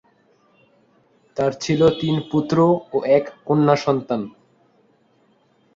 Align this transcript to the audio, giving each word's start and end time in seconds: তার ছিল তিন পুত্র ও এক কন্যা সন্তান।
তার 1.37 1.51
ছিল 1.63 1.81
তিন 2.01 2.15
পুত্র 2.31 2.57
ও 2.93 2.97
এক 3.17 3.25
কন্যা 3.45 3.75
সন্তান। 3.85 4.21